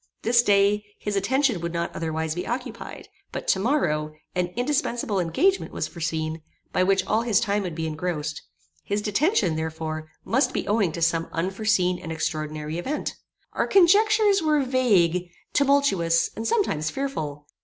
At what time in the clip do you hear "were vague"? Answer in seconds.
14.41-15.29